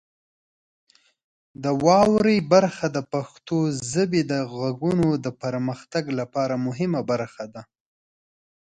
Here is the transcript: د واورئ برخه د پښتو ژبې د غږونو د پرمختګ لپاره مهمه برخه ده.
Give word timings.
د 1.63 1.65
واورئ 1.85 2.39
برخه 2.53 2.85
د 2.95 2.97
پښتو 3.13 3.57
ژبې 3.91 4.21
د 4.31 4.33
غږونو 4.57 5.09
د 5.25 5.27
پرمختګ 5.41 6.03
لپاره 6.19 6.55
مهمه 6.67 7.01
برخه 7.11 7.45
ده. 7.53 7.61